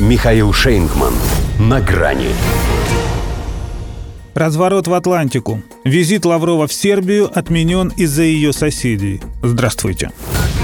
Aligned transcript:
Михаил 0.00 0.52
Шейнгман. 0.52 1.14
На 1.60 1.80
грани. 1.80 2.30
Разворот 4.34 4.88
в 4.88 4.94
Атлантику. 4.94 5.62
Визит 5.84 6.24
Лаврова 6.24 6.66
в 6.66 6.72
Сербию 6.72 7.30
отменен 7.32 7.92
из-за 7.96 8.24
ее 8.24 8.52
соседей. 8.52 9.20
Здравствуйте. 9.40 10.10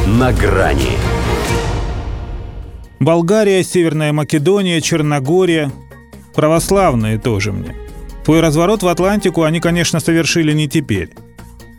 На 0.05 0.33
грани. 0.33 0.99
Болгария, 2.99 3.63
Северная 3.63 4.13
Македония, 4.13 4.81
Черногория. 4.81 5.71
Православные 6.35 7.17
тоже 7.17 7.53
мне. 7.53 7.77
Свой 8.25 8.41
разворот 8.41 8.83
в 8.83 8.89
Атлантику 8.89 9.45
они, 9.45 9.61
конечно, 9.61 10.01
совершили 10.01 10.53
не 10.53 10.69
теперь. 10.69 11.11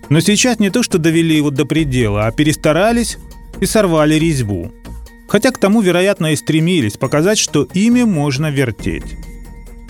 Но 0.07 0.21
сейчас 0.21 0.59
не 0.59 0.69
то, 0.69 0.83
что 0.83 0.97
довели 0.97 1.35
его 1.35 1.49
до 1.49 1.65
предела, 1.65 2.27
а 2.27 2.31
перестарались 2.31 3.17
и 3.59 3.65
сорвали 3.65 4.15
резьбу. 4.15 4.71
Хотя 5.31 5.51
к 5.51 5.57
тому, 5.57 5.79
вероятно, 5.79 6.33
и 6.33 6.35
стремились 6.35 6.97
показать, 6.97 7.37
что 7.37 7.65
ими 7.73 8.03
можно 8.03 8.51
вертеть. 8.51 9.15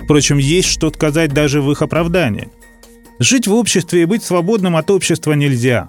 Впрочем, 0.04 0.38
есть 0.38 0.68
что 0.68 0.92
сказать 0.92 1.34
даже 1.34 1.64
в 1.64 1.72
их 1.72 1.82
оправдании. 1.82 2.50
Жить 3.18 3.48
в 3.48 3.54
обществе 3.56 4.04
и 4.04 4.06
быть 4.06 4.24
свободным 4.24 4.76
от 4.76 4.92
общества 4.92 5.34
нельзя. 5.34 5.88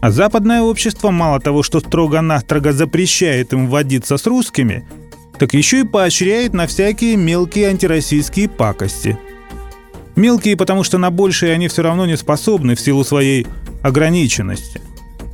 А 0.00 0.12
западное 0.12 0.62
общество 0.62 1.10
мало 1.10 1.40
того, 1.40 1.64
что 1.64 1.80
строго-настрого 1.80 2.72
запрещает 2.72 3.52
им 3.52 3.66
водиться 3.66 4.16
с 4.16 4.26
русскими, 4.26 4.86
так 5.40 5.54
еще 5.54 5.80
и 5.80 5.84
поощряет 5.84 6.54
на 6.54 6.68
всякие 6.68 7.16
мелкие 7.16 7.70
антироссийские 7.70 8.48
пакости. 8.48 9.18
Мелкие, 10.14 10.56
потому 10.56 10.84
что 10.84 10.98
на 10.98 11.10
большие 11.10 11.52
они 11.52 11.66
все 11.66 11.82
равно 11.82 12.06
не 12.06 12.16
способны 12.16 12.76
в 12.76 12.80
силу 12.80 13.02
своей 13.02 13.44
ограниченности. 13.82 14.80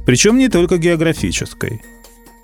Причем 0.06 0.38
не 0.38 0.48
только 0.48 0.78
географической. 0.78 1.82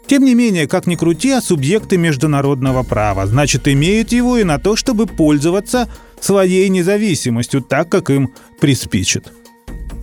Тем 0.06 0.24
не 0.24 0.34
менее, 0.34 0.68
как 0.68 0.86
ни 0.86 0.94
крути, 0.94 1.30
а 1.32 1.40
субъекты 1.40 1.96
международного 1.96 2.84
права, 2.84 3.26
значит, 3.26 3.66
имеют 3.66 4.12
его 4.12 4.38
и 4.38 4.44
на 4.44 4.58
то, 4.58 4.76
чтобы 4.76 5.06
пользоваться 5.06 5.88
своей 6.20 6.68
независимостью 6.68 7.60
так, 7.60 7.88
как 7.88 8.10
им 8.10 8.32
приспичит. 8.60 9.32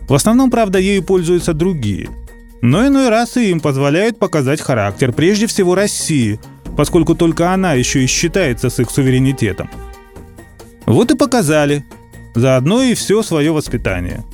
В 0.10 0.14
основном, 0.14 0.52
правда, 0.52 0.78
ею 0.78 1.04
пользуются 1.04 1.54
другие. 1.54 2.10
Но 2.62 2.86
иной 2.86 3.10
раз 3.10 3.38
и 3.38 3.50
им 3.50 3.62
позволяют 3.62 4.20
показать 4.20 4.62
характер, 4.62 5.14
прежде 5.14 5.48
всего 5.48 5.74
России, 5.76 6.40
поскольку 6.76 7.16
только 7.16 7.52
она 7.52 7.74
еще 7.74 8.04
и 8.04 8.08
считается 8.08 8.70
с 8.70 8.80
их 8.80 8.90
суверенитетом. 8.90 9.70
Вот 10.86 11.12
и 11.12 11.16
показали. 11.16 11.86
Заодно 12.36 12.84
и 12.84 12.94
все 12.94 13.22
свое 13.24 13.52
воспитание– 13.52 14.26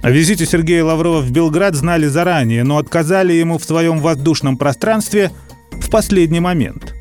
о 0.00 0.10
визите 0.10 0.46
Сергея 0.46 0.84
Лаврова 0.84 1.20
в 1.20 1.30
Белград 1.30 1.74
знали 1.74 2.06
заранее, 2.06 2.62
но 2.62 2.78
отказали 2.78 3.32
ему 3.32 3.58
в 3.58 3.64
своем 3.64 3.98
воздушном 3.98 4.56
пространстве 4.56 5.32
в 5.72 5.90
последний 5.90 6.40
момент. 6.40 6.94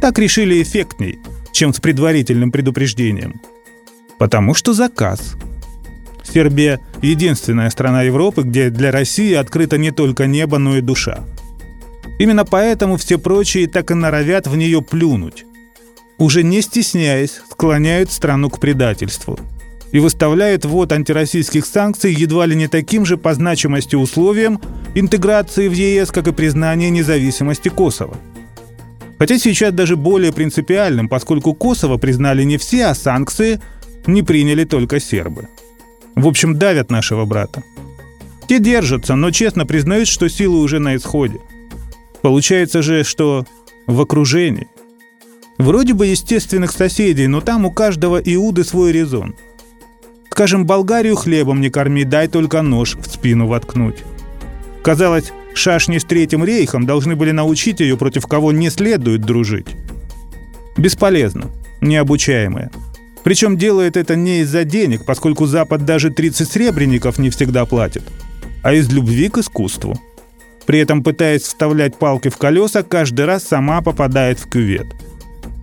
Так 0.00 0.18
решили 0.18 0.62
эффектней, 0.62 1.18
чем 1.52 1.72
с 1.72 1.80
предварительным 1.80 2.52
предупреждением. 2.52 3.40
Потому 4.18 4.52
что 4.52 4.74
заказ. 4.74 5.36
Сербия– 6.22 6.80
единственная 7.02 7.70
страна 7.70 8.02
Европы, 8.02 8.42
где 8.42 8.68
для 8.68 8.90
России 8.90 9.32
открыто 9.32 9.78
не 9.78 9.90
только 9.90 10.26
небо, 10.26 10.58
но 10.58 10.76
и 10.76 10.82
душа. 10.82 11.20
Именно 12.18 12.44
поэтому 12.44 12.98
все 12.98 13.18
прочие 13.18 13.68
так 13.68 13.90
и 13.90 13.94
норовят 13.94 14.46
в 14.46 14.56
нее 14.56 14.82
плюнуть. 14.82 15.46
Уже 16.18 16.42
не 16.42 16.60
стесняясь, 16.60 17.40
склоняют 17.50 18.12
страну 18.12 18.50
к 18.50 18.60
предательству– 18.60 19.38
и 19.94 20.00
выставляет 20.00 20.64
ввод 20.64 20.90
антироссийских 20.90 21.64
санкций 21.64 22.12
едва 22.12 22.46
ли 22.46 22.56
не 22.56 22.66
таким 22.66 23.06
же 23.06 23.16
по 23.16 23.32
значимости 23.32 23.94
условием 23.94 24.60
интеграции 24.96 25.68
в 25.68 25.72
ЕС, 25.72 26.10
как 26.10 26.26
и 26.26 26.32
признание 26.32 26.90
независимости 26.90 27.68
Косово. 27.68 28.16
Хотя 29.20 29.38
сейчас 29.38 29.72
даже 29.72 29.96
более 29.96 30.32
принципиальным, 30.32 31.08
поскольку 31.08 31.54
Косово 31.54 31.96
признали 31.96 32.42
не 32.42 32.58
все, 32.58 32.86
а 32.86 32.94
санкции 32.96 33.60
не 34.04 34.24
приняли 34.24 34.64
только 34.64 34.98
сербы. 34.98 35.46
В 36.16 36.26
общем, 36.26 36.58
давят 36.58 36.90
нашего 36.90 37.24
брата. 37.24 37.62
Те 38.48 38.58
держатся, 38.58 39.14
но 39.14 39.30
честно 39.30 39.64
признают, 39.64 40.08
что 40.08 40.28
силы 40.28 40.58
уже 40.58 40.80
на 40.80 40.96
исходе. 40.96 41.38
Получается 42.20 42.82
же, 42.82 43.04
что 43.04 43.46
в 43.86 44.00
окружении. 44.00 44.66
Вроде 45.56 45.94
бы 45.94 46.06
естественных 46.06 46.72
соседей, 46.72 47.28
но 47.28 47.40
там 47.40 47.64
у 47.64 47.70
каждого 47.70 48.18
Иуды 48.18 48.64
свой 48.64 48.90
резон– 48.90 49.36
Скажем, 50.34 50.66
Болгарию 50.66 51.14
хлебом 51.14 51.60
не 51.60 51.70
корми, 51.70 52.02
дай 52.02 52.26
только 52.26 52.60
нож 52.60 52.96
в 52.96 53.06
спину 53.06 53.46
воткнуть. 53.46 54.02
Казалось, 54.82 55.32
шашни 55.54 55.98
с 55.98 56.04
Третьим 56.04 56.44
рейхом 56.44 56.86
должны 56.86 57.14
были 57.14 57.30
научить 57.30 57.78
ее, 57.78 57.96
против 57.96 58.26
кого 58.26 58.50
не 58.50 58.68
следует 58.68 59.20
дружить. 59.20 59.68
Бесполезно, 60.76 61.52
необучаемая. 61.80 62.72
Причем 63.22 63.56
делает 63.56 63.96
это 63.96 64.16
не 64.16 64.40
из-за 64.40 64.64
денег, 64.64 65.04
поскольку 65.04 65.46
Запад 65.46 65.84
даже 65.84 66.10
30 66.10 66.50
сребреников 66.50 67.18
не 67.18 67.30
всегда 67.30 67.64
платит, 67.64 68.02
а 68.64 68.74
из 68.74 68.92
любви 68.92 69.28
к 69.28 69.38
искусству. 69.38 69.96
При 70.66 70.80
этом, 70.80 71.04
пытаясь 71.04 71.42
вставлять 71.42 71.96
палки 71.96 72.28
в 72.28 72.38
колеса, 72.38 72.82
каждый 72.82 73.26
раз 73.26 73.44
сама 73.44 73.82
попадает 73.82 74.40
в 74.40 74.48
кювет. 74.48 74.88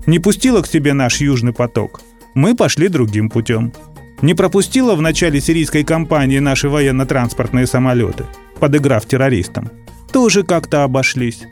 Не 0.06 0.20
пустила 0.20 0.62
к 0.62 0.68
себе 0.68 0.94
наш 0.94 1.20
южный 1.20 1.52
поток. 1.52 2.00
Мы 2.36 2.56
пошли 2.56 2.88
другим 2.88 3.30
путем 3.30 3.74
не 4.22 4.34
пропустила 4.34 4.96
в 4.96 5.02
начале 5.02 5.42
сирийской 5.42 5.84
кампании 5.84 6.40
наши 6.40 6.70
военно-транспортные 6.70 7.68
самолеты, 7.68 8.26
подыграв 8.60 9.06
террористам. 9.06 9.70
Тоже 10.12 10.44
как-то 10.44 10.84
обошлись. 10.84 11.44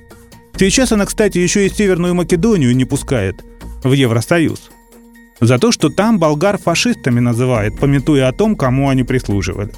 Сейчас 0.57 0.91
она, 0.91 1.05
кстати, 1.05 1.37
еще 1.37 1.65
и 1.65 1.69
Северную 1.69 2.15
Македонию 2.15 2.75
не 2.75 2.85
пускает 2.85 3.43
в 3.83 3.93
Евросоюз. 3.93 4.69
За 5.39 5.57
то, 5.57 5.71
что 5.71 5.89
там 5.89 6.19
болгар 6.19 6.57
фашистами 6.57 7.21
называет, 7.21 7.79
пометуя 7.79 8.27
о 8.27 8.33
том, 8.33 8.55
кому 8.57 8.89
они 8.89 9.03
прислуживали. 9.03 9.71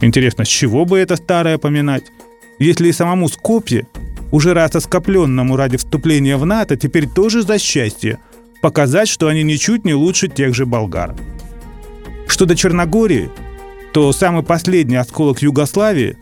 Интересно, 0.00 0.44
с 0.44 0.48
чего 0.48 0.84
бы 0.84 0.98
это 0.98 1.16
старое 1.16 1.58
поминать? 1.58 2.04
Если 2.60 2.88
и 2.88 2.92
самому 2.92 3.28
Скопье, 3.28 3.86
уже 4.30 4.54
раз 4.54 4.76
оскопленному 4.76 5.56
ради 5.56 5.76
вступления 5.76 6.36
в 6.36 6.46
НАТО, 6.46 6.76
теперь 6.76 7.08
тоже 7.08 7.42
за 7.42 7.58
счастье 7.58 8.18
показать, 8.62 9.08
что 9.08 9.26
они 9.26 9.42
ничуть 9.42 9.84
не 9.84 9.94
лучше 9.94 10.28
тех 10.28 10.54
же 10.54 10.64
болгар. 10.66 11.16
Что 12.28 12.46
до 12.46 12.54
Черногории, 12.54 13.30
то 13.92 14.12
самый 14.12 14.44
последний 14.44 14.96
осколок 14.96 15.42
Югославии, 15.42 16.16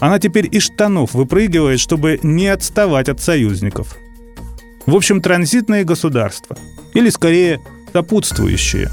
она 0.00 0.18
теперь 0.18 0.48
из 0.50 0.64
штанов 0.64 1.14
выпрыгивает, 1.14 1.80
чтобы 1.80 2.18
не 2.22 2.48
отставать 2.48 3.08
от 3.08 3.20
союзников. 3.20 3.96
В 4.84 4.96
общем, 4.96 5.22
транзитные 5.22 5.84
государства. 5.84 6.58
Или, 6.92 7.08
скорее, 7.08 7.60
сопутствующие. 7.92 8.90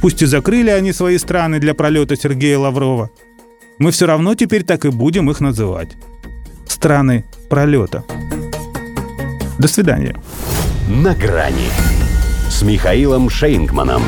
Пусть 0.00 0.20
и 0.22 0.26
закрыли 0.26 0.70
они 0.70 0.92
свои 0.92 1.16
страны 1.16 1.58
для 1.58 1.74
пролета 1.74 2.16
Сергея 2.16 2.58
Лаврова, 2.58 3.10
мы 3.78 3.90
все 3.90 4.06
равно 4.06 4.34
теперь 4.34 4.62
так 4.62 4.84
и 4.84 4.90
будем 4.90 5.30
их 5.30 5.40
называть. 5.40 5.96
Страны 6.68 7.24
пролета. 7.48 8.04
До 9.58 9.68
свидания. 9.68 10.16
На 10.88 11.14
грани 11.14 11.70
с 12.50 12.62
Михаилом 12.62 13.30
Шейнгманом. 13.30 14.02